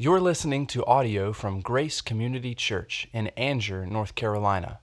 [0.00, 4.78] You're listening to audio from Grace Community Church in Angier, North Carolina.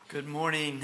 [0.10, 0.82] Good morning.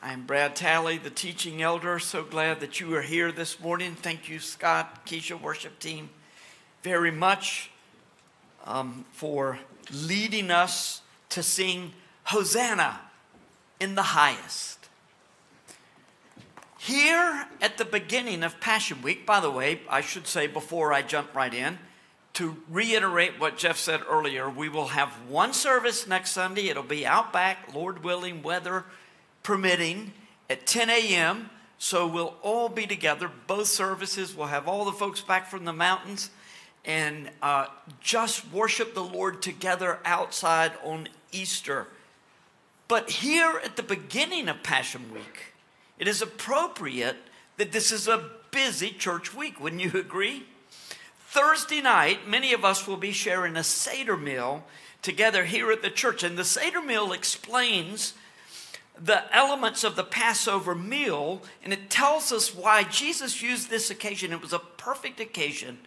[0.00, 1.98] I'm Brad Talley, the teaching elder.
[1.98, 3.96] So glad that you are here this morning.
[3.96, 6.10] Thank you, Scott, Keisha, worship team,
[6.84, 7.72] very much
[8.64, 9.58] um, for
[9.92, 13.00] leading us to sing Hosanna
[13.84, 14.88] in the highest.
[16.78, 21.02] Here at the beginning of Passion Week, by the way, I should say before I
[21.02, 21.78] jump right in,
[22.32, 26.68] to reiterate what Jeff said earlier, we will have one service next Sunday.
[26.68, 28.86] It'll be out back, Lord willing, weather
[29.42, 30.12] permitting,
[30.48, 31.50] at 10 a.m.
[31.76, 33.30] So we'll all be together.
[33.46, 34.34] Both services.
[34.34, 36.30] We'll have all the folks back from the mountains
[36.86, 37.66] and uh,
[38.00, 41.86] just worship the Lord together outside on Easter.
[42.94, 45.52] But here at the beginning of Passion Week,
[45.98, 47.16] it is appropriate
[47.56, 49.58] that this is a busy church week.
[49.58, 50.44] Wouldn't you agree?
[51.26, 54.62] Thursday night, many of us will be sharing a Seder meal
[55.02, 56.22] together here at the church.
[56.22, 58.14] And the Seder meal explains
[58.96, 64.32] the elements of the Passover meal, and it tells us why Jesus used this occasion.
[64.32, 65.78] It was a perfect occasion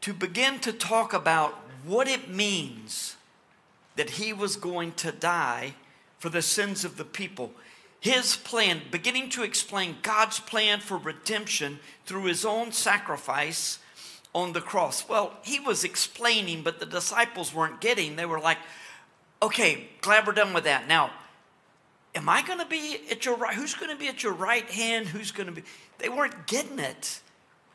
[0.00, 1.52] to begin to talk about
[1.84, 3.16] what it means
[3.96, 5.74] that he was going to die
[6.24, 7.52] for the sins of the people.
[8.00, 13.78] His plan, beginning to explain God's plan for redemption through his own sacrifice
[14.34, 15.06] on the cross.
[15.06, 18.16] Well, he was explaining, but the disciples weren't getting.
[18.16, 18.56] They were like,
[19.42, 20.88] okay, glad we're done with that.
[20.88, 21.10] Now,
[22.14, 23.54] am I going to be at your right?
[23.54, 25.08] Who's going to be at your right hand?
[25.08, 25.62] Who's going to be?
[25.98, 27.20] They weren't getting it.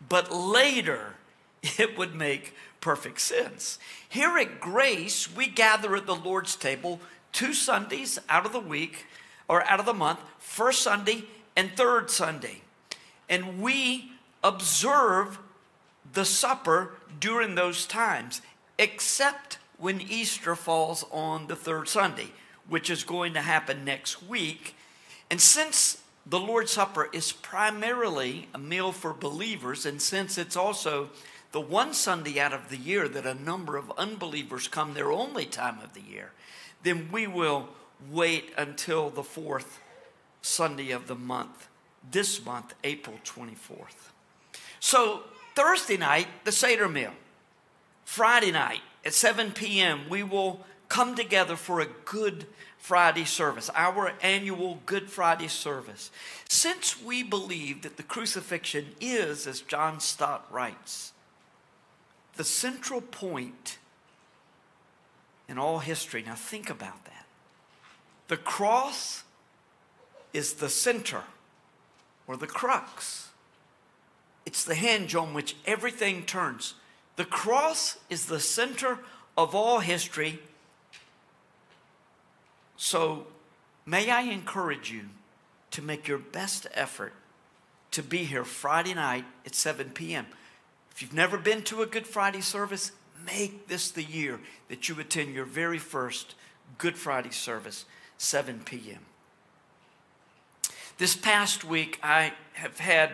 [0.09, 1.17] But later,
[1.77, 3.77] it would make perfect sense.
[4.09, 6.99] Here at Grace, we gather at the Lord's table
[7.31, 9.05] two Sundays out of the week
[9.47, 12.61] or out of the month, first Sunday and third Sunday.
[13.27, 14.11] And we
[14.43, 15.39] observe
[16.13, 18.41] the supper during those times,
[18.77, 22.31] except when Easter falls on the third Sunday,
[22.67, 24.75] which is going to happen next week.
[25.29, 31.09] And since the Lord's Supper is primarily a meal for believers, and since it's also
[31.51, 35.45] the one Sunday out of the year that a number of unbelievers come their only
[35.45, 36.31] time of the year,
[36.83, 37.69] then we will
[38.09, 39.79] wait until the fourth
[40.41, 41.67] Sunday of the month,
[42.09, 44.11] this month, April 24th.
[44.79, 45.23] So,
[45.55, 47.11] Thursday night, the Seder meal.
[48.05, 52.47] Friday night at 7 p.m., we will come together for a Good
[52.77, 56.11] Friday service, our annual Good Friday service.
[56.47, 61.11] Since we believe that the crucifixion is, as John Stott writes,
[62.37, 63.78] the central point
[65.49, 66.23] in all history.
[66.25, 67.25] Now, think about that.
[68.29, 69.23] The cross
[70.31, 71.23] is the center
[72.27, 73.29] or the crux,
[74.45, 76.75] it's the hinge on which everything turns.
[77.15, 78.99] The cross is the center
[79.35, 80.39] of all history.
[82.77, 83.25] So,
[83.85, 85.05] may I encourage you
[85.71, 87.13] to make your best effort
[87.91, 90.27] to be here Friday night at 7 p.m.
[90.91, 92.91] If you've never been to a Good Friday service,
[93.25, 96.35] make this the year that you attend your very first
[96.77, 97.85] Good Friday service,
[98.17, 98.99] 7 p.m.
[100.97, 103.11] This past week, I have had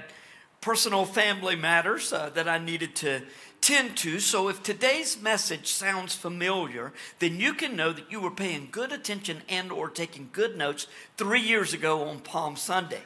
[0.60, 3.22] personal family matters uh, that I needed to
[3.62, 4.20] tend to.
[4.20, 8.92] So if today's message sounds familiar, then you can know that you were paying good
[8.92, 13.02] attention and or taking good notes 3 years ago on Palm Sunday.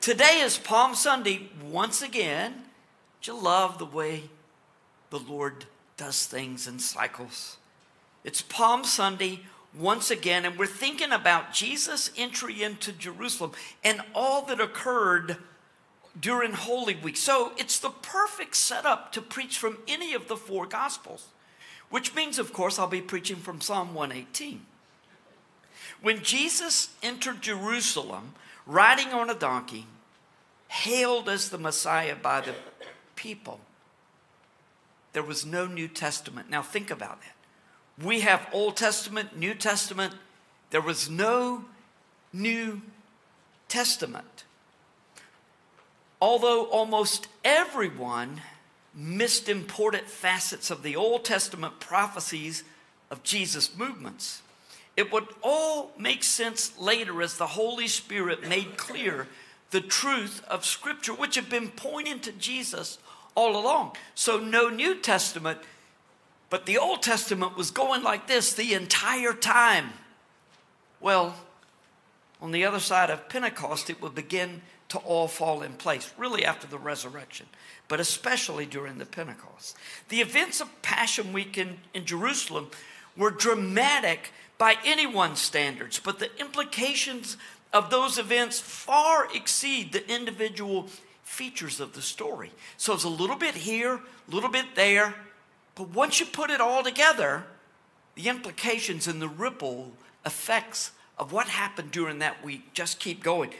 [0.00, 2.54] Today is Palm Sunday once again.
[3.22, 4.30] Do you love the way
[5.10, 7.56] the Lord does things in cycles.
[8.24, 9.40] It's Palm Sunday
[9.76, 13.52] once again, and we're thinking about Jesus' entry into Jerusalem
[13.84, 15.38] and all that occurred
[16.18, 17.16] during Holy Week.
[17.16, 21.28] So it's the perfect setup to preach from any of the four Gospels,
[21.90, 24.64] which means, of course, I'll be preaching from Psalm 118.
[26.02, 28.34] When Jesus entered Jerusalem
[28.66, 29.86] riding on a donkey,
[30.68, 32.54] hailed as the Messiah by the
[33.14, 33.60] people,
[35.16, 36.50] there was no New Testament.
[36.50, 38.04] Now think about that.
[38.04, 40.12] We have Old Testament, New Testament.
[40.68, 41.64] There was no
[42.34, 42.82] New
[43.66, 44.44] Testament.
[46.20, 48.42] Although almost everyone
[48.94, 52.62] missed important facets of the Old Testament prophecies
[53.10, 54.42] of Jesus' movements.
[54.98, 59.28] It would all make sense later as the Holy Spirit made clear
[59.70, 62.98] the truth of Scripture, which had been pointing to Jesus
[63.36, 63.92] all along.
[64.16, 65.60] So, no New Testament,
[66.50, 69.92] but the Old Testament was going like this the entire time.
[71.00, 71.36] well,
[72.40, 76.44] on the other side of Pentecost, it would begin to all fall in place, really
[76.44, 77.46] after the resurrection,
[77.88, 79.76] but especially during the Pentecost.
[80.10, 82.70] The events of Passion Week in, in Jerusalem
[83.16, 87.36] were dramatic by anyone's standards, but the implications
[87.72, 90.88] of those events far exceed the individual
[91.26, 92.52] features of the story.
[92.76, 95.12] So it's a little bit here, a little bit there,
[95.74, 97.44] but once you put it all together,
[98.14, 99.92] the implications and the ripple
[100.24, 103.50] effects of what happened during that week just keep going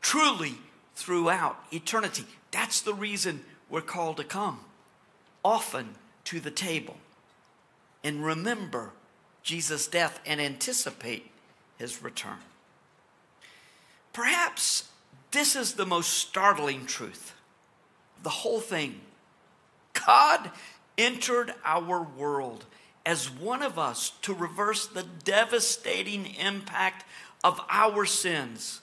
[0.00, 0.54] truly
[0.94, 2.24] throughout eternity.
[2.52, 4.60] That's the reason we're called to come
[5.44, 6.96] often to the table
[8.04, 8.92] and remember
[9.42, 11.30] Jesus' death and anticipate
[11.78, 12.38] his return.
[14.12, 14.88] Perhaps
[15.30, 17.34] this is the most startling truth
[18.22, 19.00] the whole thing.
[20.06, 20.50] God
[20.96, 22.64] entered our world
[23.06, 27.04] as one of us to reverse the devastating impact
[27.44, 28.80] of our sins.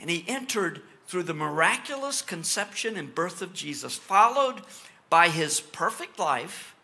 [0.00, 4.62] And he entered through the miraculous conception and birth of Jesus, followed
[5.10, 6.74] by his perfect life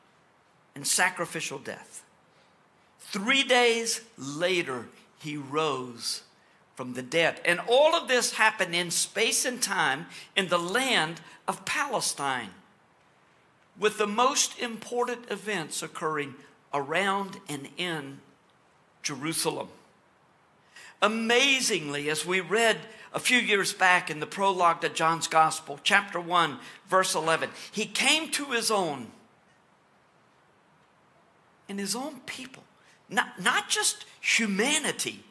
[0.74, 2.04] and sacrificial death.
[2.98, 4.86] Three days later,
[5.18, 6.22] he rose
[6.80, 7.38] from the dead.
[7.44, 12.48] And all of this happened in space and time in the land of Palestine,
[13.78, 16.36] with the most important events occurring
[16.72, 18.20] around and in
[19.02, 19.68] Jerusalem.
[21.02, 22.78] Amazingly, as we read
[23.12, 26.56] a few years back in the prologue to John's Gospel, chapter 1,
[26.88, 29.08] verse 11, he came to his own,
[31.68, 32.62] and his own people,
[33.10, 35.24] not, not just humanity,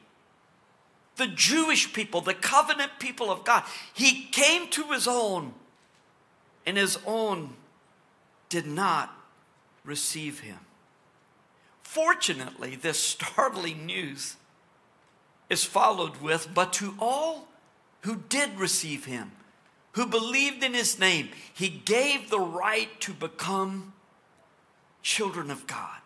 [1.19, 3.63] the Jewish people, the covenant people of God.
[3.93, 5.53] He came to his own,
[6.65, 7.55] and his own
[8.47, 9.13] did not
[9.83, 10.57] receive him.
[11.83, 14.37] Fortunately, this startling news
[15.49, 17.47] is followed with, but to all
[18.01, 19.31] who did receive him,
[19.93, 23.93] who believed in his name, he gave the right to become
[25.01, 26.01] children of God,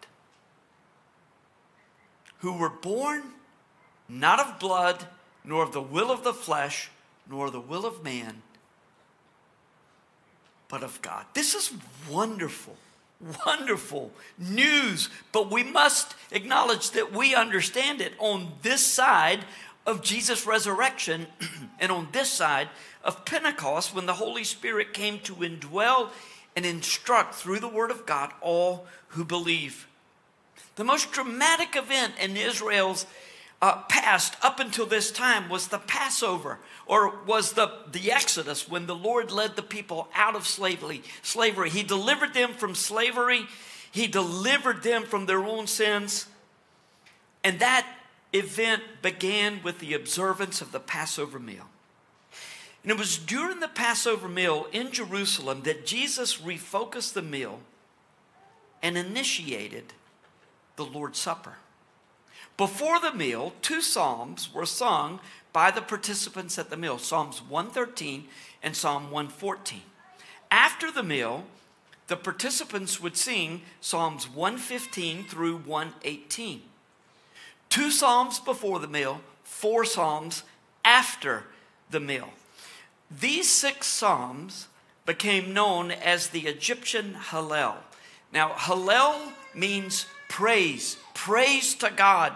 [2.40, 3.24] who were born
[4.10, 5.08] not of blood,
[5.44, 6.90] nor of the will of the flesh,
[7.30, 8.42] nor the will of man,
[10.68, 11.26] but of God.
[11.34, 11.72] This is
[12.10, 12.76] wonderful,
[13.46, 19.46] wonderful news, but we must acknowledge that we understand it on this side
[19.86, 21.28] of Jesus' resurrection
[21.80, 22.70] and on this side
[23.04, 26.10] of Pentecost when the Holy Spirit came to indwell
[26.56, 29.88] and instruct through the Word of God all who believe.
[30.76, 33.06] The most dramatic event in Israel's
[33.64, 38.88] uh, past up until this time was the Passover or was the, the Exodus when
[38.88, 41.02] the Lord led the people out of slavery.
[41.22, 41.70] Slavery.
[41.70, 43.46] He delivered them from slavery.
[43.90, 46.28] He delivered them from their own sins.
[47.42, 47.88] And that
[48.34, 51.70] event began with the observance of the Passover meal.
[52.84, 57.62] And it was during the Passover meal in Jerusalem that Jesus refocused the meal
[58.82, 59.94] and initiated
[60.76, 61.60] the Lord's Supper.
[62.58, 65.20] Before the meal, two psalms were sung
[65.52, 68.26] by the participants at the meal Psalms 113
[68.62, 69.82] and Psalm 114.
[70.52, 71.46] After the meal,
[72.08, 76.62] the participants would sing Psalms 115 through 118.
[77.70, 80.44] Two psalms before the meal, four psalms
[80.86, 81.46] after
[81.90, 82.30] the meal.
[83.10, 84.68] These six psalms
[85.06, 87.78] became known as the Egyptian Hallel.
[88.32, 92.34] Now, Hallel means praise, praise to God.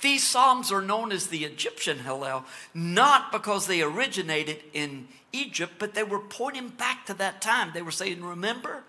[0.00, 5.94] These psalms are known as the Egyptian Hallel, not because they originated in Egypt, but
[5.94, 7.70] they were pointing back to that time.
[7.74, 8.84] They were saying, Remember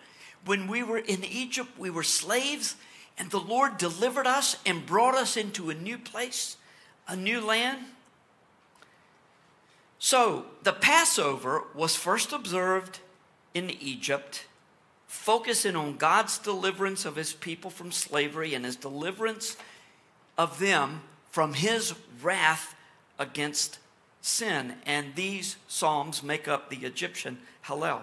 [0.46, 2.76] when we were in Egypt, we were slaves,
[3.18, 6.58] and the Lord delivered us and brought us into a new place,
[7.08, 7.80] a new land?
[10.00, 13.00] So the Passover was first observed
[13.54, 14.46] in Egypt,
[15.12, 19.58] focusing on God's deliverance of his people from slavery and his deliverance
[20.38, 22.74] of them from his wrath
[23.20, 23.78] against
[24.22, 24.76] sin.
[24.86, 28.00] And these psalms make up the Egyptian Hallel.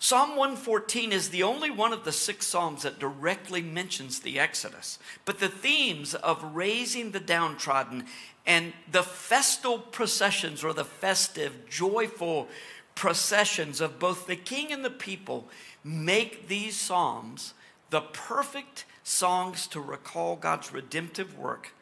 [0.00, 4.98] Psalm 114 is the only one of the six psalms that directly mentions the Exodus.
[5.24, 8.06] But the themes of raising the downtrodden
[8.44, 12.48] and the festal processions or the festive, joyful
[12.94, 15.48] processions of both the king and the people
[15.84, 17.54] make these psalms
[17.90, 21.72] the perfect songs to recall God's redemptive work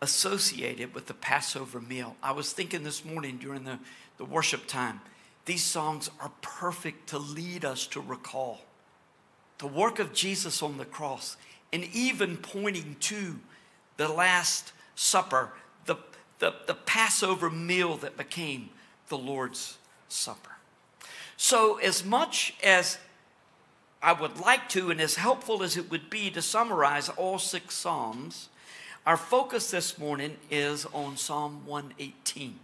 [0.00, 2.16] associated with the Passover meal.
[2.22, 3.78] I was thinking this morning during the,
[4.18, 5.00] the worship time,
[5.46, 8.60] these songs are perfect to lead us to recall
[9.58, 11.36] the work of Jesus on the cross
[11.72, 13.36] and even pointing to
[13.96, 15.52] the Last Supper,
[15.86, 15.96] the,
[16.38, 18.70] the, the Passover meal that became
[19.08, 19.78] the Lord's
[20.08, 20.55] Supper.
[21.36, 22.98] So, as much as
[24.02, 27.74] I would like to, and as helpful as it would be to summarize all six
[27.74, 28.48] Psalms,
[29.04, 32.58] our focus this morning is on Psalm 118.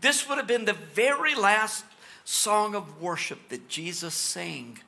[0.00, 1.84] This would have been the very last
[2.24, 4.78] song of worship that Jesus sang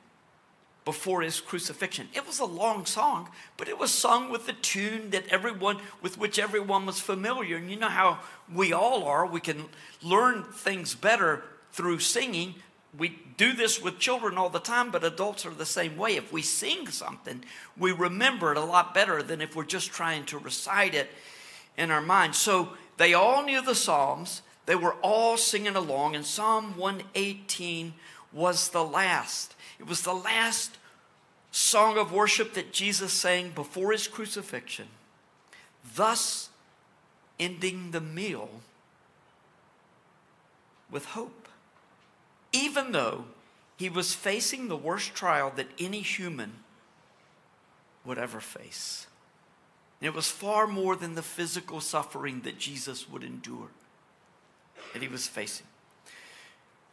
[0.85, 2.07] before his crucifixion.
[2.13, 6.17] It was a long song, but it was sung with the tune that everyone with
[6.17, 7.57] which everyone was familiar.
[7.57, 8.19] And you know how
[8.51, 9.25] we all are.
[9.25, 9.65] We can
[10.01, 12.55] learn things better through singing.
[12.97, 16.15] We do this with children all the time, but adults are the same way.
[16.15, 17.43] If we sing something,
[17.77, 21.09] we remember it a lot better than if we're just trying to recite it
[21.77, 22.35] in our mind.
[22.35, 24.41] So they all knew the Psalms.
[24.65, 27.93] They were all singing along, and Psalm 118
[28.33, 29.55] was the last.
[29.79, 30.77] It was the last
[31.51, 34.87] song of worship that Jesus sang before his crucifixion,
[35.95, 36.49] thus
[37.39, 38.49] ending the meal
[40.89, 41.40] with hope.
[42.53, 43.25] Even though
[43.77, 46.53] he was facing the worst trial that any human
[48.05, 49.07] would ever face.
[49.99, 53.69] And it was far more than the physical suffering that Jesus would endure
[54.93, 55.67] that he was facing.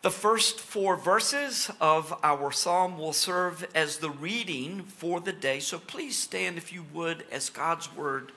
[0.02, 5.58] The first four verses of our psalm will serve as the reading for the day.
[5.58, 8.30] So please stand, if you would, as God's word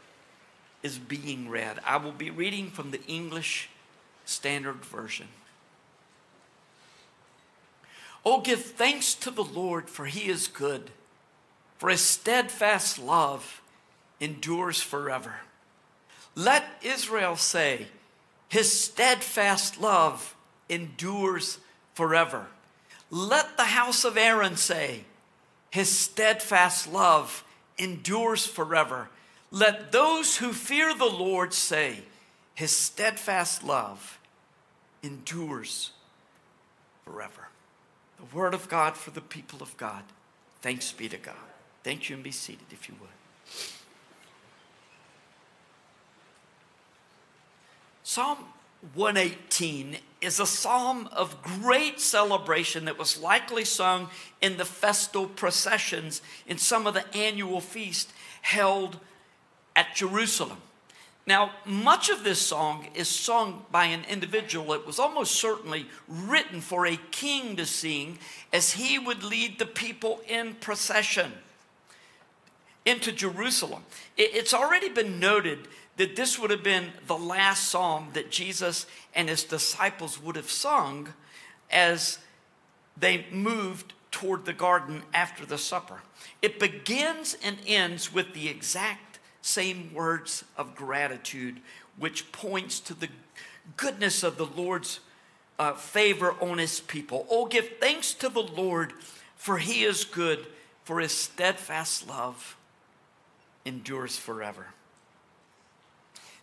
[0.81, 1.79] is being read.
[1.85, 3.69] I will be reading from the English
[4.25, 5.27] Standard Version.
[8.25, 10.91] Oh, give thanks to the Lord, for he is good,
[11.77, 13.61] for his steadfast love
[14.19, 15.35] endures forever.
[16.35, 17.87] Let Israel say,
[18.51, 20.35] his steadfast love
[20.67, 21.59] endures
[21.93, 22.47] forever.
[23.09, 25.05] Let the house of Aaron say,
[25.69, 27.45] His steadfast love
[27.77, 29.07] endures forever.
[29.51, 32.03] Let those who fear the Lord say,
[32.53, 34.19] His steadfast love
[35.01, 35.91] endures
[37.05, 37.50] forever.
[38.21, 40.03] The word of God for the people of God.
[40.61, 41.35] Thanks be to God.
[41.83, 43.09] Thank you and be seated if you would.
[48.03, 48.37] Psalm
[48.93, 54.09] 118 is a psalm of great celebration that was likely sung
[54.41, 58.11] in the festal processions in some of the annual feasts
[58.41, 58.99] held
[59.75, 60.57] at Jerusalem.
[61.27, 64.73] Now, much of this song is sung by an individual.
[64.73, 68.17] It was almost certainly written for a king to sing
[68.51, 71.31] as he would lead the people in procession
[72.85, 73.83] into Jerusalem.
[74.17, 79.29] It's already been noted that this would have been the last psalm that Jesus and
[79.29, 81.13] his disciples would have sung
[81.69, 82.17] as
[82.97, 86.01] they moved toward the garden after the supper.
[86.41, 89.10] It begins and ends with the exact
[89.41, 91.59] same words of gratitude,
[91.97, 93.09] which points to the
[93.77, 94.99] goodness of the Lord's
[95.59, 97.27] uh, favor on his people.
[97.29, 98.93] Oh, give thanks to the Lord,
[99.35, 100.47] for he is good,
[100.83, 102.57] for his steadfast love
[103.65, 104.67] endures forever.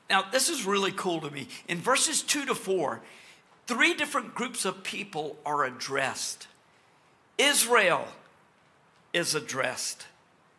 [0.09, 1.49] Now, this is really cool to me.
[1.67, 3.01] In verses two to four,
[3.67, 6.47] three different groups of people are addressed.
[7.37, 8.07] Israel
[9.13, 10.07] is addressed,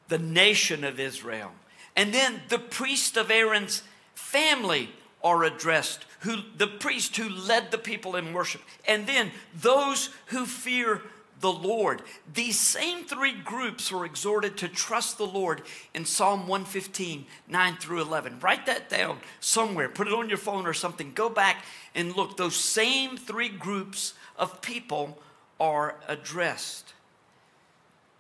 [0.08, 1.52] the nation of Israel.
[2.00, 3.84] And then the priest of Aaron's
[4.16, 4.90] family
[5.22, 8.62] are addressed, who the priest who led the people in worship.
[8.88, 11.02] And then those who fear
[11.42, 12.02] the Lord.
[12.34, 15.62] These same three groups were exhorted to trust the Lord
[15.94, 18.40] in Psalm 115, 9 through 11.
[18.40, 19.90] Write that down somewhere.
[19.90, 21.12] Put it on your phone or something.
[21.14, 22.38] Go back and look.
[22.38, 25.20] Those same three groups of people
[25.60, 26.94] are addressed.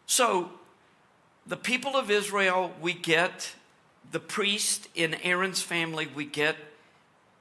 [0.05, 0.49] So,
[1.47, 3.55] the people of Israel, we get.
[4.11, 6.55] The priest in Aaron's family, we get.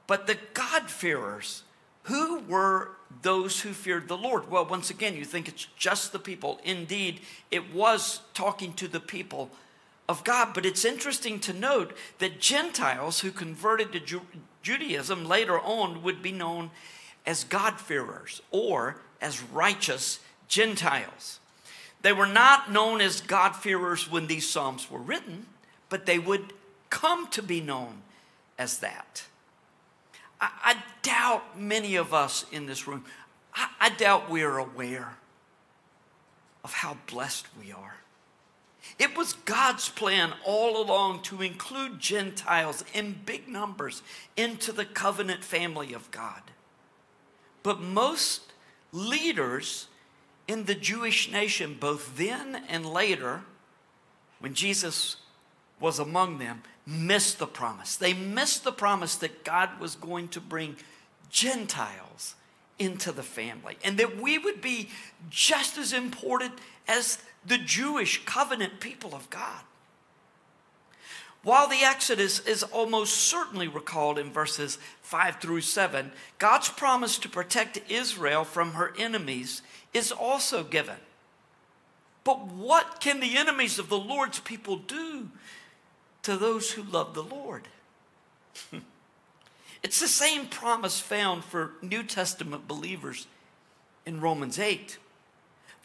[0.07, 1.63] But the God-fearers,
[2.03, 4.49] who were those who feared the Lord.
[4.49, 6.59] Well, once again, you think it's just the people.
[6.63, 7.21] Indeed,
[7.51, 9.49] it was talking to the people
[10.07, 10.53] of God.
[10.53, 14.21] But it's interesting to note that Gentiles who converted to Ju-
[14.61, 16.71] Judaism later on would be known
[17.25, 21.39] as God-fearers or as righteous Gentiles.
[22.01, 25.47] They were not known as God-fearers when these Psalms were written,
[25.89, 26.53] but they would
[26.89, 28.01] come to be known
[28.57, 29.23] as that.
[30.41, 33.05] I, I doubt many of us in this room,
[33.53, 35.17] I, I doubt we are aware
[36.63, 37.95] of how blessed we are.
[38.97, 44.01] It was God's plan all along to include Gentiles in big numbers
[44.35, 46.41] into the covenant family of God.
[47.61, 48.41] But most
[48.91, 49.87] leaders
[50.47, 53.41] in the Jewish nation, both then and later,
[54.39, 55.17] when Jesus
[55.79, 57.95] was among them missed the promise.
[57.95, 60.75] They missed the promise that God was going to bring
[61.29, 62.35] Gentiles
[62.79, 64.89] into the family and that we would be
[65.29, 66.53] just as important
[66.87, 69.61] as the Jewish covenant people of God.
[71.41, 77.29] While the Exodus is almost certainly recalled in verses 5 through 7, God's promise to
[77.29, 79.61] protect Israel from her enemies
[79.93, 80.97] is also given.
[82.25, 85.29] But what can the enemies of the Lord's people do
[86.23, 87.67] to those who love the Lord?
[89.83, 93.27] it's the same promise found for New Testament believers
[94.05, 94.97] in Romans 8.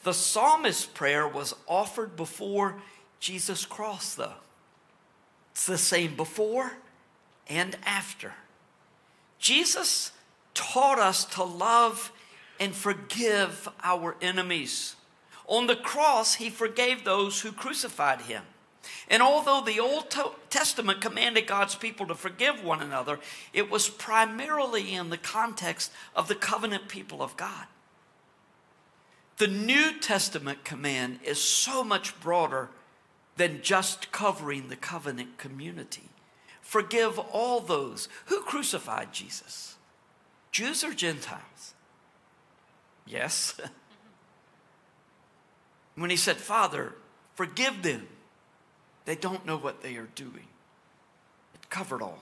[0.02, 2.76] The psalmist's prayer was offered before
[3.20, 4.34] Jesus' cross, though.
[5.52, 6.72] It's the same before
[7.48, 8.34] and after.
[9.38, 10.12] Jesus
[10.52, 12.12] taught us to love
[12.58, 14.96] and forgive our enemies.
[15.46, 18.42] On the cross, he forgave those who crucified him.
[19.08, 20.14] And although the Old
[20.50, 23.18] Testament commanded God's people to forgive one another,
[23.52, 27.66] it was primarily in the context of the covenant people of God.
[29.36, 32.70] The New Testament command is so much broader
[33.36, 36.08] than just covering the covenant community.
[36.60, 39.76] Forgive all those who crucified Jesus,
[40.52, 41.74] Jews or Gentiles.
[43.06, 43.60] Yes.
[45.96, 46.94] when he said, Father,
[47.34, 48.06] forgive them,
[49.04, 50.46] they don't know what they are doing.
[51.54, 52.20] It covered all.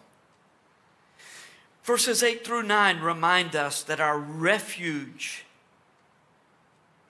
[1.84, 5.44] Verses 8 through 9 remind us that our refuge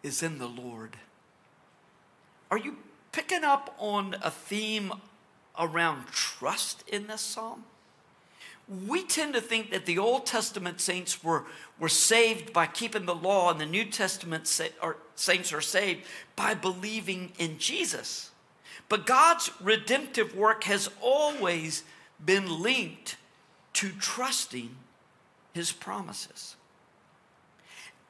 [0.02, 0.96] is in the Lord.
[2.50, 2.76] Are you
[3.12, 4.92] picking up on a theme
[5.58, 7.64] around trust in this psalm?
[8.86, 11.44] We tend to think that the Old Testament saints were,
[11.78, 16.02] were saved by keeping the law, and the New Testament sa- saints are saved
[16.36, 18.31] by believing in Jesus.
[18.92, 21.82] But God's redemptive work has always
[22.22, 23.16] been linked
[23.72, 24.76] to trusting
[25.54, 26.56] his promises.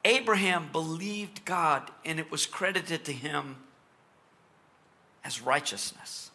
[0.03, 3.55] Abraham believed God, and it was credited to him
[5.23, 6.31] as righteousness.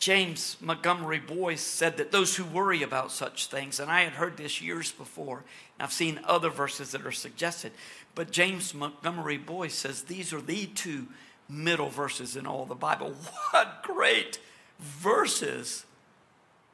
[0.00, 4.36] James Montgomery Boice said that those who worry about such things, and I had heard
[4.36, 5.44] this years before,
[5.78, 7.70] and I've seen other verses that are suggested,
[8.16, 11.06] but James Montgomery Boice says these are the two
[11.52, 13.14] middle verses in all the Bible.
[13.50, 14.38] What great
[14.78, 15.84] verses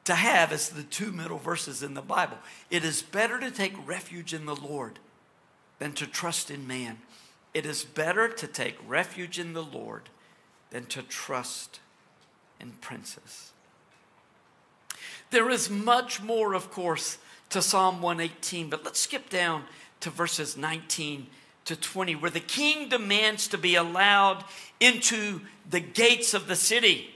[0.05, 2.37] to have as the two middle verses in the Bible.
[2.71, 4.97] It is better to take refuge in the Lord
[5.77, 6.97] than to trust in man.
[7.53, 10.09] It is better to take refuge in the Lord
[10.71, 11.79] than to trust
[12.59, 13.51] in princes.
[15.29, 19.65] There is much more, of course, to Psalm 118, but let's skip down
[19.99, 21.27] to verses 19
[21.65, 24.43] to 20, where the king demands to be allowed
[24.79, 27.09] into the gates of the city.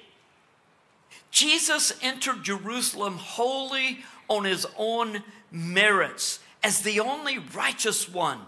[1.31, 8.39] Jesus entered Jerusalem wholly on his own merits as the only righteous one.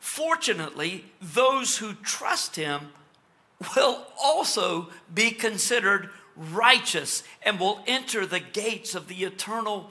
[0.00, 2.90] Fortunately, those who trust him
[3.76, 9.90] will also be considered righteous and will enter the gates of the eternal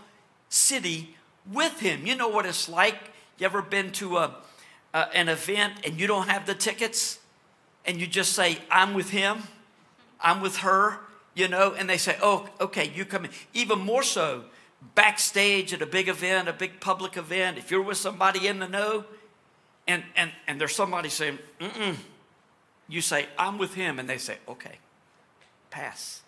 [0.49, 1.15] city
[1.51, 2.05] with him.
[2.05, 3.11] You know what it's like?
[3.37, 4.35] You ever been to a,
[4.93, 7.19] an event and you don't have the tickets
[7.86, 9.43] and you just say, I'm with him,
[10.21, 10.99] I'm with her,
[11.36, 13.32] you know, and they say, oh, okay, you come in.
[13.53, 14.45] Even more so,
[14.95, 18.67] backstage at a big event, a big public event, if you're with somebody in the
[18.67, 19.06] know,
[19.88, 21.95] and, and, and there's somebody saying, mm-mm,
[22.88, 24.77] you say, I'm with him, and they say, okay,
[25.71, 26.21] pass.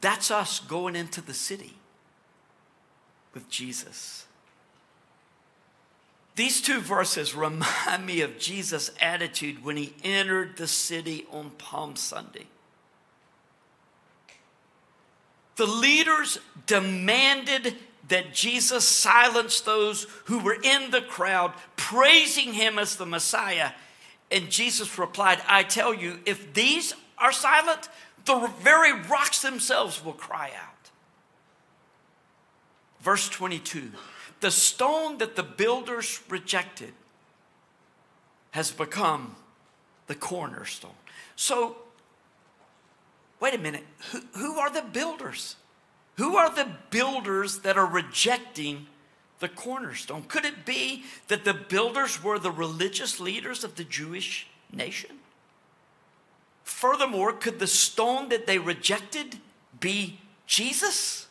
[0.00, 1.74] That's us going into the city
[3.34, 4.26] with Jesus.
[6.34, 11.96] These two verses remind me of Jesus' attitude when he entered the city on Palm
[11.96, 12.46] Sunday.
[15.56, 17.76] The leaders demanded
[18.08, 23.70] that Jesus silence those who were in the crowd praising him as the Messiah.
[24.30, 27.88] And Jesus replied, I tell you, if these are silent,
[28.24, 30.90] the very rocks themselves will cry out.
[33.00, 33.92] Verse 22
[34.42, 36.92] The stone that the builders rejected
[38.50, 39.36] has become
[40.08, 40.90] the cornerstone.
[41.36, 41.76] So,
[43.38, 45.54] wait a minute, who, who are the builders?
[46.16, 48.88] Who are the builders that are rejecting
[49.38, 50.24] the cornerstone?
[50.24, 55.20] Could it be that the builders were the religious leaders of the Jewish nation?
[56.64, 59.36] Furthermore, could the stone that they rejected
[59.78, 61.28] be Jesus?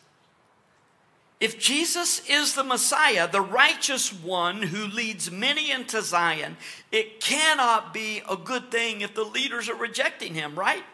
[1.42, 6.56] If Jesus is the Messiah, the righteous one who leads many into Zion,
[6.92, 10.84] it cannot be a good thing if the leaders are rejecting him, right?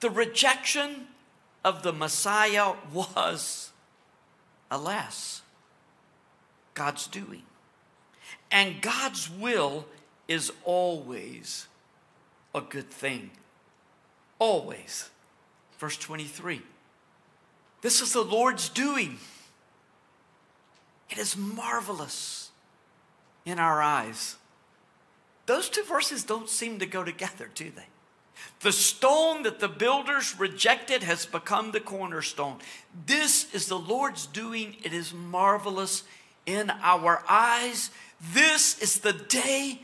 [0.00, 1.06] The rejection
[1.64, 3.70] of the Messiah was,
[4.72, 5.42] alas,
[6.74, 7.44] God's doing.
[8.50, 9.86] And God's will
[10.26, 11.68] is always
[12.52, 13.30] a good thing.
[14.40, 15.10] Always.
[15.78, 16.60] Verse 23.
[17.80, 19.18] This is the Lord's doing.
[21.10, 22.50] It is marvelous
[23.44, 24.36] in our eyes.
[25.46, 27.86] Those two verses don't seem to go together, do they?
[28.60, 32.58] The stone that the builders rejected has become the cornerstone.
[33.06, 34.76] This is the Lord's doing.
[34.82, 36.04] It is marvelous
[36.44, 37.90] in our eyes.
[38.20, 39.82] This is the day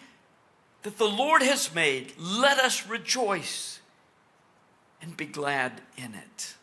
[0.83, 2.13] that the Lord has made.
[2.19, 3.81] Let us rejoice
[5.01, 6.55] and be glad in it.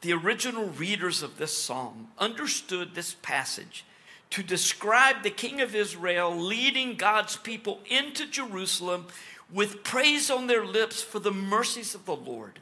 [0.00, 3.84] The original readers of this psalm understood this passage
[4.30, 9.06] to describe the king of Israel leading God's people into Jerusalem
[9.52, 12.60] with praise on their lips for the mercies of the Lord.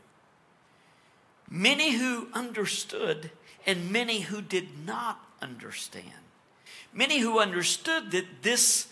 [1.50, 3.30] Many who understood
[3.66, 6.06] and many who did not understand.
[6.92, 8.88] Many who understood that this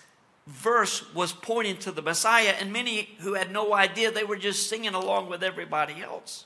[0.46, 4.68] verse was pointing to the Messiah, and many who had no idea they were just
[4.68, 6.44] singing along with everybody else,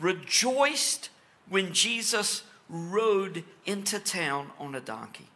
[0.00, 1.10] rejoiced
[1.48, 5.28] when Jesus rode into town on a donkey.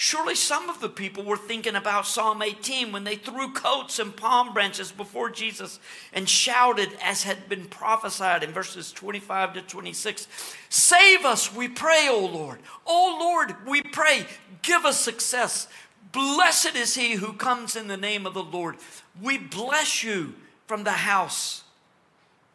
[0.00, 4.16] Surely some of the people were thinking about Psalm 18 when they threw coats and
[4.16, 5.80] palm branches before Jesus
[6.12, 10.28] and shouted, as had been prophesied in verses 25 to 26
[10.68, 12.60] Save us, we pray, O Lord.
[12.86, 14.24] O Lord, we pray,
[14.62, 15.66] give us success.
[16.12, 18.76] Blessed is he who comes in the name of the Lord.
[19.20, 20.34] We bless you
[20.68, 21.64] from the house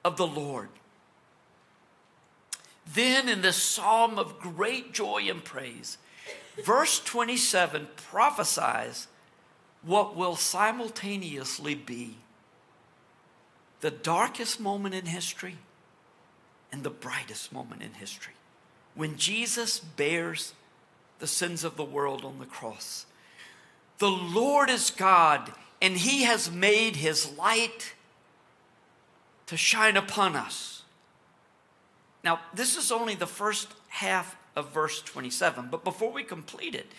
[0.06, 0.70] of the Lord.
[2.92, 5.98] Then, in this psalm of great joy and praise,
[6.64, 9.08] verse 27 prophesies
[9.82, 12.18] what will simultaneously be
[13.82, 15.58] the darkest moment in history
[16.72, 18.34] and the brightest moment in history
[18.96, 20.54] when Jesus bears
[21.20, 23.06] the sins of the world on the cross.
[24.00, 27.94] The Lord is God, and He has made His light
[29.46, 30.73] to shine upon us.
[32.24, 35.68] Now, this is only the first half of verse 27.
[35.70, 36.92] But before we complete it,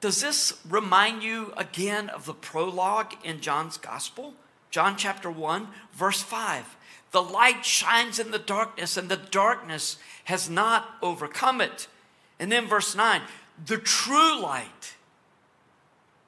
[0.00, 4.34] does this remind you again of the prologue in John's gospel?
[4.70, 6.76] John chapter 1, verse 5.
[7.10, 11.88] The light shines in the darkness, and the darkness has not overcome it.
[12.38, 13.22] And then verse 9,
[13.66, 14.94] the true light,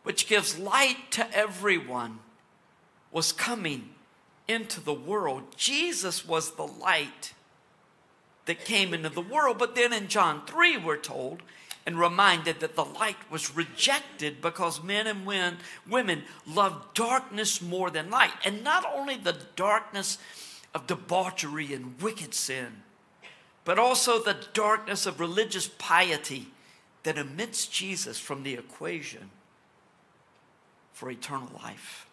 [0.02, 2.18] which gives light to everyone,
[3.12, 3.90] was coming
[4.48, 5.42] into the world.
[5.56, 7.34] Jesus was the light
[8.50, 9.58] that came into the world.
[9.58, 11.40] But then in John 3, we're told
[11.86, 15.58] and reminded that the light was rejected because men and women
[15.88, 18.32] women loved darkness more than light.
[18.44, 20.18] And not only the darkness
[20.74, 22.82] of debauchery and wicked sin,
[23.64, 26.48] but also the darkness of religious piety
[27.04, 29.30] that omits Jesus from the equation
[30.92, 32.08] for eternal life.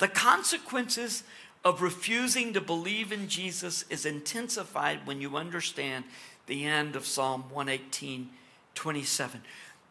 [0.00, 1.24] The consequences
[1.66, 6.04] of refusing to believe in Jesus is intensified when you understand
[6.46, 8.30] the end of Psalm 118
[8.76, 9.40] 27.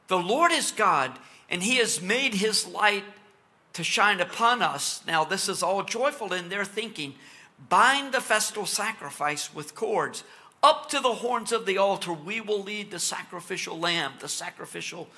[0.07, 3.03] The Lord is God, and He has made His light
[3.73, 5.03] to shine upon us.
[5.05, 7.15] Now, this is all joyful in their thinking.
[7.67, 10.23] Bind the festal sacrifice with cords.
[10.63, 15.09] Up to the horns of the altar, we will lead the sacrificial lamb, the sacrificial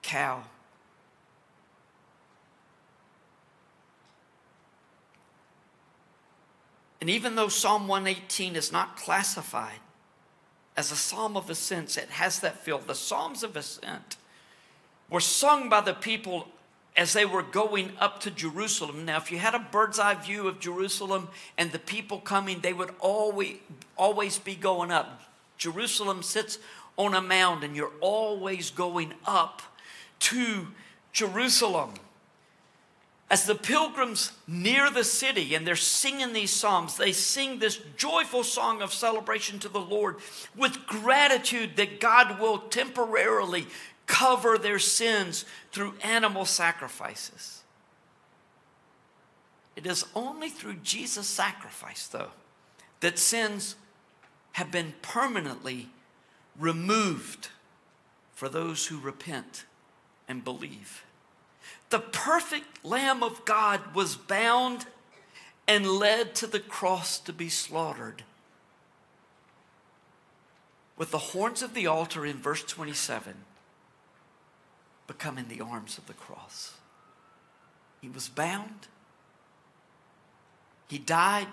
[0.00, 0.44] cow.
[7.00, 9.80] And even though Psalm 118 is not classified
[10.76, 12.78] as a psalm of ascent, it has that feel.
[12.78, 14.16] The Psalms of Ascent
[15.10, 16.48] were sung by the people
[16.96, 19.04] as they were going up to Jerusalem.
[19.04, 22.72] Now, if you had a bird's eye view of Jerusalem and the people coming, they
[22.72, 23.56] would always,
[23.96, 25.22] always be going up.
[25.56, 26.58] Jerusalem sits
[26.96, 29.62] on a mound, and you're always going up
[30.20, 30.68] to
[31.12, 31.94] Jerusalem
[33.30, 38.42] as the pilgrims near the city and they're singing these psalms, they sing this joyful
[38.42, 40.16] song of celebration to the Lord
[40.56, 43.66] with gratitude that God will temporarily
[44.06, 47.62] cover their sins through animal sacrifices.
[49.76, 52.30] It is only through Jesus' sacrifice, though,
[53.00, 53.76] that sins
[54.52, 55.90] have been permanently
[56.58, 57.50] removed
[58.32, 59.66] for those who repent
[60.26, 61.04] and believe.
[61.90, 64.86] The perfect Lamb of God was bound
[65.66, 68.24] and led to the cross to be slaughtered.
[70.96, 73.34] With the horns of the altar in verse 27
[75.06, 76.74] becoming the arms of the cross.
[78.00, 78.86] He was bound.
[80.86, 81.48] He died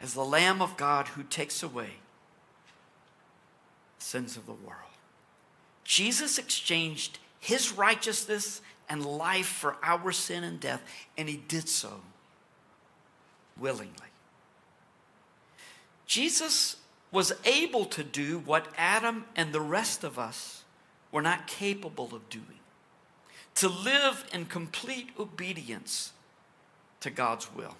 [0.00, 1.94] as the Lamb of God who takes away
[3.98, 4.80] sins of the world.
[5.84, 10.82] Jesus exchanged his righteousness and life for our sin and death,
[11.16, 12.00] and he did so
[13.58, 13.92] willingly.
[16.06, 16.76] Jesus
[17.10, 20.64] was able to do what Adam and the rest of us
[21.10, 22.60] were not capable of doing
[23.54, 26.12] to live in complete obedience
[27.00, 27.74] to God's will.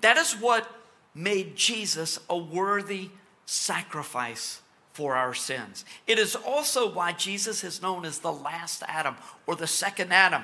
[0.00, 0.68] That is what
[1.14, 3.10] made Jesus a worthy
[3.46, 4.61] sacrifice
[4.92, 5.84] for our sins.
[6.06, 10.42] It is also why Jesus is known as the last Adam or the second Adam.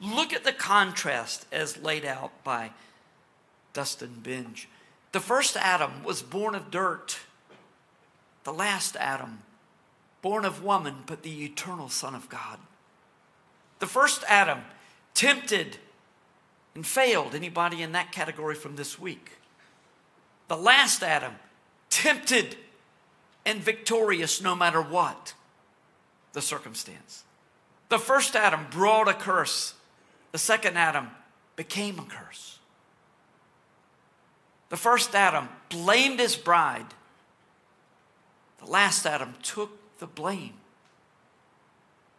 [0.00, 2.70] Look at the contrast as laid out by
[3.72, 4.66] Dustin Benge.
[5.12, 7.18] The first Adam was born of dirt.
[8.44, 9.42] The last Adam,
[10.22, 12.58] born of woman, but the eternal Son of God.
[13.78, 14.60] The first Adam
[15.14, 15.78] tempted
[16.74, 17.34] and failed.
[17.34, 19.32] Anybody in that category from this week?
[20.48, 21.34] The last Adam
[21.90, 22.56] tempted
[23.46, 25.32] and victorious no matter what
[26.32, 27.22] the circumstance.
[27.88, 29.72] The first Adam brought a curse,
[30.32, 31.08] the second Adam
[31.54, 32.58] became a curse.
[34.68, 36.86] The first Adam blamed his bride,
[38.58, 40.54] the last Adam took the blame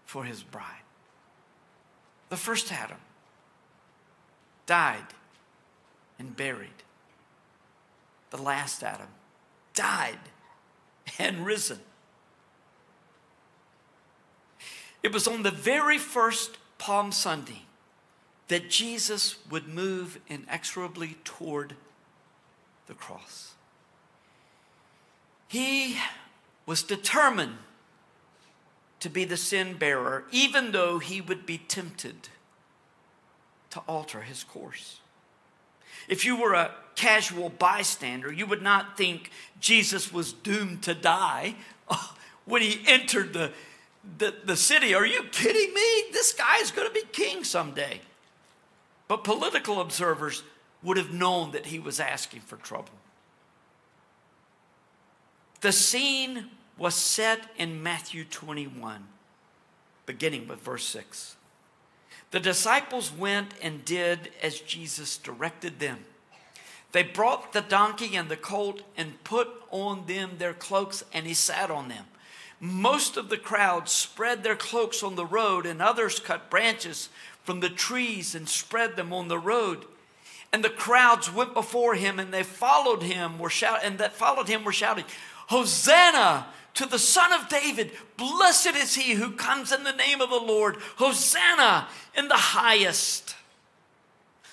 [0.06, 0.64] for his bride.
[2.30, 2.98] The first Adam
[4.66, 5.06] died
[6.18, 6.70] and buried.
[8.30, 9.08] The last Adam
[9.74, 10.20] died
[11.20, 11.80] and risen.
[15.04, 17.64] It was on the very first Palm Sunday
[18.48, 21.76] that Jesus would move inexorably toward
[22.88, 23.54] the cross.
[25.48, 25.98] He
[26.66, 27.58] was determined
[29.00, 32.30] to be the sin bearer, even though he would be tempted
[33.70, 35.00] to alter his course.
[36.08, 41.56] If you were a casual bystander, you would not think Jesus was doomed to die
[42.46, 43.52] when he entered the,
[44.18, 44.94] the, the city.
[44.94, 46.04] Are you kidding me?
[46.12, 48.02] This guy is going to be king someday.
[49.08, 50.44] But political observers
[50.84, 52.90] would have known that he was asking for trouble.
[55.62, 59.08] The scene was set in Matthew 21,
[60.06, 61.37] beginning with verse 6.
[62.32, 66.00] The disciples went and did as Jesus directed them.
[66.92, 71.34] They brought the donkey and the colt and put on them their cloaks, and he
[71.34, 72.06] sat on them.
[72.60, 77.10] Most of the crowd spread their cloaks on the road, and others cut branches
[77.44, 79.86] from the trees and spread them on the road.
[80.52, 84.48] And the crowds went before him, and they followed him, were shout, and that followed
[84.48, 85.06] him were shouting,
[85.48, 87.92] Hosanna to the Son of David.
[88.18, 90.78] Blessed is he who comes in the name of the Lord.
[90.98, 93.36] Hosanna in the highest.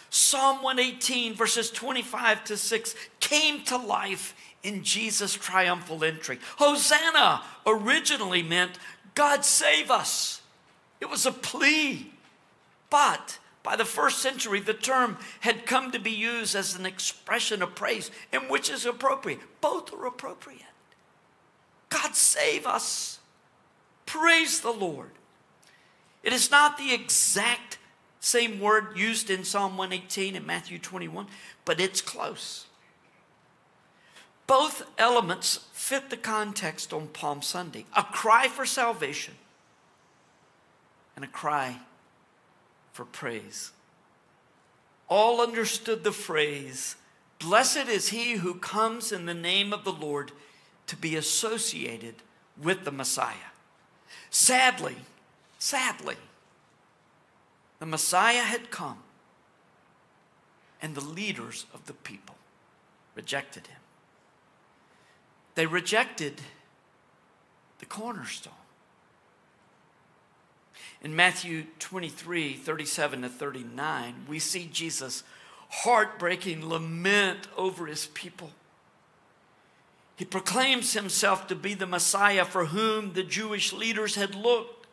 [0.08, 6.38] Psalm 118, verses 25 to 6, came to life in Jesus' triumphal entry.
[6.56, 8.78] Hosanna originally meant,
[9.14, 10.40] God save us.
[11.00, 12.10] It was a plea.
[12.88, 17.60] But by the first century, the term had come to be used as an expression
[17.60, 19.40] of praise, and which is appropriate.
[19.60, 20.62] Both are appropriate.
[21.94, 23.20] God save us.
[24.04, 25.12] Praise the Lord.
[26.24, 27.78] It is not the exact
[28.18, 31.28] same word used in Psalm 118 and Matthew 21,
[31.64, 32.66] but it's close.
[34.46, 39.34] Both elements fit the context on Palm Sunday a cry for salvation
[41.14, 41.78] and a cry
[42.92, 43.70] for praise.
[45.08, 46.96] All understood the phrase,
[47.38, 50.32] Blessed is he who comes in the name of the Lord
[50.86, 52.16] to be associated
[52.60, 53.52] with the Messiah.
[54.30, 54.96] Sadly,
[55.58, 56.16] sadly,
[57.78, 58.98] the Messiah had come
[60.82, 62.36] and the leaders of the people
[63.14, 63.80] rejected him.
[65.54, 66.40] They rejected
[67.78, 68.52] the cornerstone.
[71.00, 75.22] In Matthew 23 37 to 39, we see Jesus'
[75.68, 78.50] heartbreaking lament over his people.
[80.16, 84.86] He proclaims himself to be the Messiah for whom the Jewish leaders had looked,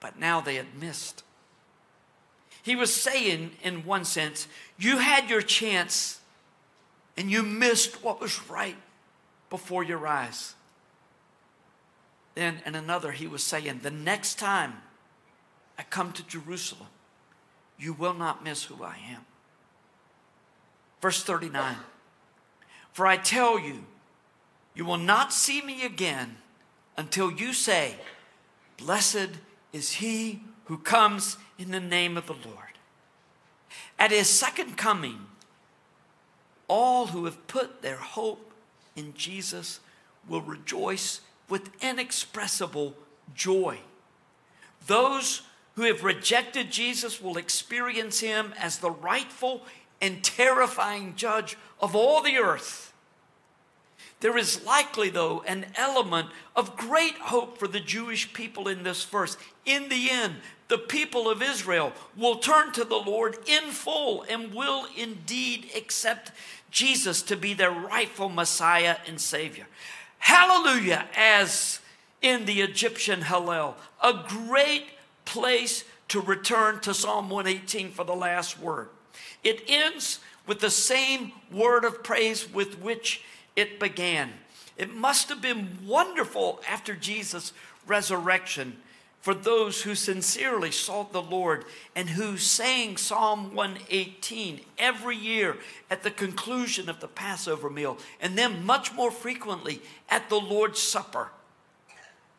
[0.00, 1.22] but now they had missed.
[2.62, 4.48] He was saying, in one sense,
[4.78, 6.20] you had your chance
[7.16, 8.76] and you missed what was right
[9.48, 10.54] before your eyes.
[12.34, 14.74] Then, in another, he was saying, the next time
[15.78, 16.88] I come to Jerusalem,
[17.78, 19.24] you will not miss who I am.
[21.00, 21.76] Verse 39.
[22.94, 23.84] For I tell you,
[24.72, 26.36] you will not see me again
[26.96, 27.96] until you say,
[28.78, 29.30] Blessed
[29.72, 32.78] is he who comes in the name of the Lord.
[33.98, 35.26] At his second coming,
[36.68, 38.52] all who have put their hope
[38.94, 39.80] in Jesus
[40.28, 42.94] will rejoice with inexpressible
[43.34, 43.78] joy.
[44.86, 45.42] Those
[45.74, 49.62] who have rejected Jesus will experience him as the rightful
[50.04, 52.92] and terrifying judge of all the earth.
[54.20, 59.04] There is likely, though, an element of great hope for the Jewish people in this
[59.04, 59.38] verse.
[59.64, 60.34] In the end,
[60.68, 66.32] the people of Israel will turn to the Lord in full and will indeed accept
[66.70, 69.66] Jesus to be their rightful Messiah and Savior.
[70.18, 71.80] Hallelujah, as
[72.20, 74.84] in the Egyptian Hallel, a great
[75.24, 78.88] place to return to Psalm 118 for the last word.
[79.44, 83.22] It ends with the same word of praise with which
[83.54, 84.32] it began.
[84.76, 87.52] It must have been wonderful after Jesus'
[87.86, 88.78] resurrection
[89.20, 91.64] for those who sincerely sought the Lord
[91.96, 95.56] and who sang Psalm 118 every year
[95.90, 99.80] at the conclusion of the Passover meal, and then much more frequently
[100.10, 101.30] at the Lord's Supper.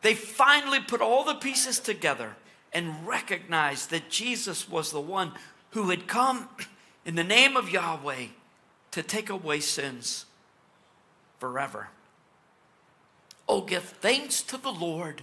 [0.02, 2.36] They finally put all the pieces together
[2.72, 5.32] and recognized that Jesus was the one
[5.70, 6.48] who had come
[7.06, 8.26] in the name of Yahweh
[8.90, 10.26] to take away sins
[11.38, 11.88] forever.
[13.48, 15.22] Oh, give thanks to the Lord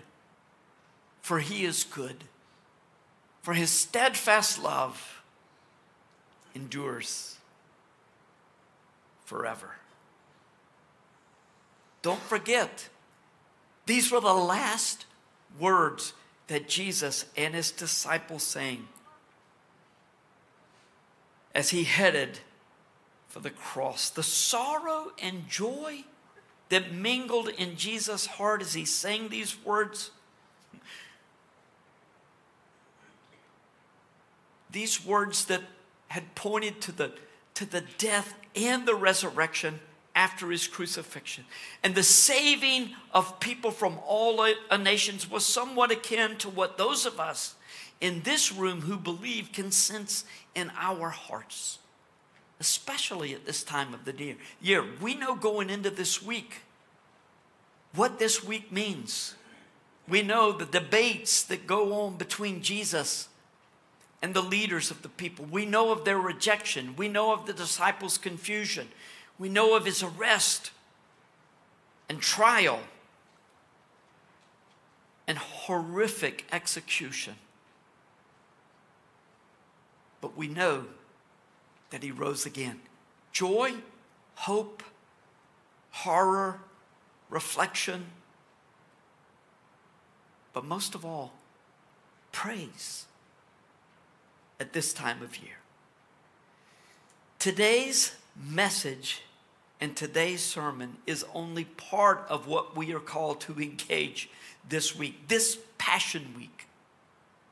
[1.22, 2.26] for he is good,
[3.42, 5.24] for his steadfast love
[6.54, 7.38] endures
[9.26, 9.76] forever.
[12.02, 12.90] Don't forget,
[13.86, 15.06] these were the last
[15.58, 16.14] words
[16.48, 18.88] that Jesus and his disciples sang
[21.54, 22.40] as he headed
[23.28, 24.10] for the cross.
[24.10, 26.04] The sorrow and joy
[26.70, 30.12] that mingled in Jesus' heart as he sang these words
[34.74, 35.62] these words that
[36.10, 37.12] had pointed to the,
[37.54, 39.80] to the death and the resurrection
[40.16, 41.46] after his crucifixion.
[41.84, 44.48] And the saving of people from all
[44.80, 47.56] nations was somewhat akin to what those of us
[48.02, 51.80] in this room who believe can sense in our hearts,
[52.60, 54.86] especially at this time of the year.
[55.02, 56.62] We know going into this week
[57.96, 59.36] what this week means.
[60.08, 63.30] We know the debates that go on between Jesus
[64.22, 65.46] and the leaders of the people.
[65.46, 66.96] We know of their rejection.
[66.96, 68.90] We know of the disciples' confusion.
[69.38, 70.72] We know of his arrest
[72.10, 72.80] and trial
[75.28, 77.36] and horrific execution.
[80.24, 80.86] But we know
[81.90, 82.80] that he rose again.
[83.34, 83.74] Joy,
[84.36, 84.82] hope,
[85.92, 86.62] horror,
[87.30, 88.06] reflection,
[90.54, 91.34] but most of all,
[92.32, 93.06] praise
[94.62, 95.58] at this time of year.
[97.38, 99.24] Today's message
[99.82, 104.30] and today's sermon is only part of what we are called to engage
[104.70, 106.68] this week, this Passion Week,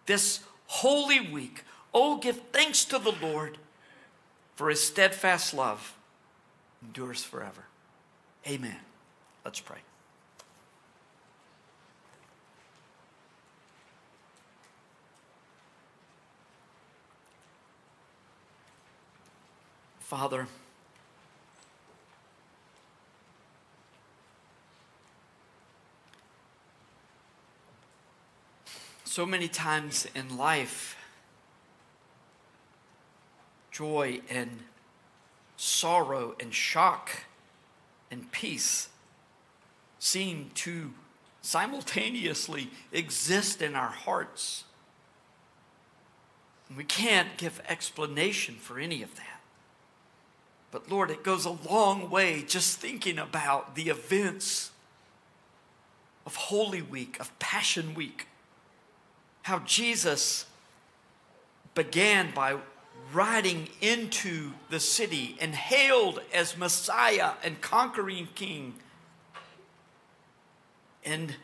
[0.05, 1.65] this Holy Week.
[1.93, 3.57] Oh, give thanks to the Lord
[4.55, 5.95] for his steadfast love
[6.81, 7.65] endures forever.
[8.47, 8.77] Amen.
[9.43, 9.79] Let's pray.
[19.99, 20.47] Father,
[29.05, 30.97] so many times in life,
[33.81, 34.59] joy and
[35.57, 37.09] sorrow and shock
[38.11, 38.89] and peace
[39.97, 40.91] seem to
[41.41, 44.65] simultaneously exist in our hearts.
[46.77, 49.41] We can't give explanation for any of that.
[50.69, 54.69] But Lord, it goes a long way just thinking about the events
[56.27, 58.27] of Holy Week, of Passion Week.
[59.41, 60.45] How Jesus
[61.73, 62.57] began by
[63.13, 68.75] riding into the city and hailed as Messiah and conquering King,
[71.03, 71.35] and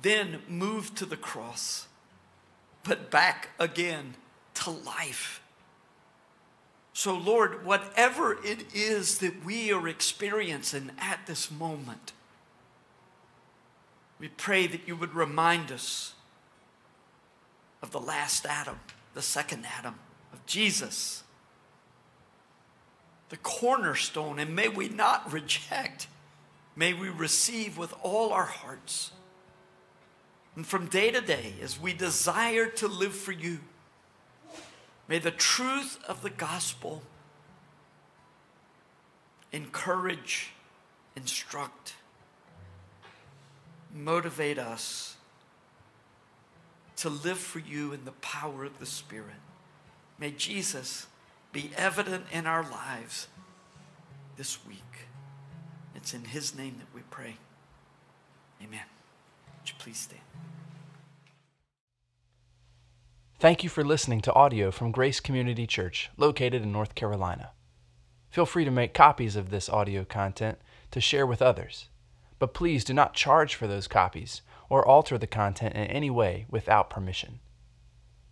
[0.00, 1.86] then moved to the cross,
[2.82, 4.14] but back again
[4.54, 5.40] to life.
[6.92, 12.12] So, Lord, whatever it is that we are experiencing at this moment,
[14.18, 16.14] we pray that you would remind us
[17.82, 18.80] of the last Adam,
[19.14, 19.94] the second Adam,
[20.48, 21.22] Jesus,
[23.28, 26.08] the cornerstone, and may we not reject,
[26.74, 29.12] may we receive with all our hearts.
[30.56, 33.58] And from day to day, as we desire to live for you,
[35.06, 37.02] may the truth of the gospel
[39.52, 40.52] encourage,
[41.14, 41.94] instruct,
[43.94, 45.16] motivate us
[46.96, 49.36] to live for you in the power of the Spirit.
[50.18, 51.06] May Jesus
[51.52, 53.28] be evident in our lives
[54.36, 55.06] this week.
[55.94, 57.36] It's in His name that we pray.
[58.62, 58.80] Amen.
[59.60, 60.22] Would you please stand?
[63.38, 67.52] Thank you for listening to audio from Grace Community Church, located in North Carolina.
[68.30, 70.58] Feel free to make copies of this audio content
[70.90, 71.88] to share with others,
[72.40, 76.46] but please do not charge for those copies or alter the content in any way
[76.50, 77.38] without permission.